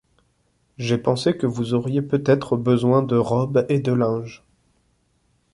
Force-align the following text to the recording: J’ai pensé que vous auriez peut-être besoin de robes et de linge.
J’ai 0.79 0.97
pensé 0.97 1.37
que 1.37 1.45
vous 1.45 1.75
auriez 1.75 2.01
peut-être 2.01 2.57
besoin 2.57 3.03
de 3.03 3.15
robes 3.15 3.67
et 3.69 3.79
de 3.79 3.91
linge. 3.93 4.43